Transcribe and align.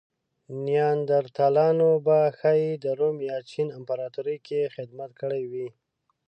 نیاندرتالانو 0.65 1.89
به 2.05 2.17
ښايي 2.37 2.71
د 2.83 2.85
روم 2.99 3.17
یا 3.29 3.37
چین 3.51 3.67
امپراتورۍ 3.79 4.37
کې 4.47 4.71
خدمت 4.75 5.11
کړی 5.21 5.43
وی. 5.51 5.67